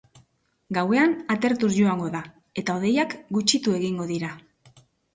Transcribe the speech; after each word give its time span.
Gauean 0.77 1.13
atertuz 1.35 1.71
joango 1.77 2.09
da 2.17 2.23
eta 2.65 2.81
hodeiak 2.81 3.17
gutxitu 3.39 3.81
egingo 3.81 4.13
dira. 4.17 4.37